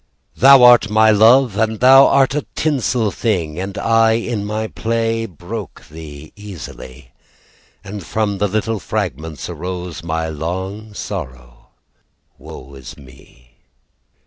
[0.35, 5.27] Thou are my love, And thou art a tinsel thing, And I in my play
[5.27, 7.11] Broke thee easily,
[7.83, 11.67] And from the little fragments Arose my long sorrow
[12.39, 13.57] Woe is me.